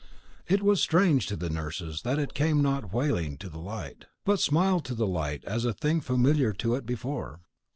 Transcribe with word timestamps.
It 0.47 0.63
was 0.63 0.81
strange 0.81 1.27
to 1.27 1.35
the 1.35 1.51
nurses 1.51 2.01
that 2.01 2.17
it 2.17 2.33
came 2.33 2.59
not 2.63 2.91
wailing 2.91 3.37
to 3.37 3.49
the 3.49 3.59
light, 3.59 4.05
but 4.25 4.39
smiled 4.39 4.83
to 4.85 4.95
the 4.95 5.05
light 5.05 5.45
as 5.45 5.63
a 5.63 5.73
thing 5.73 6.01
familiar 6.01 6.53
to 6.53 6.73
it 6.73 6.87
before. 6.87 7.41